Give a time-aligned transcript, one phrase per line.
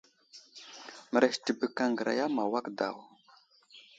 [1.13, 2.95] Mərəz təbək aŋgəraya ma awak daw.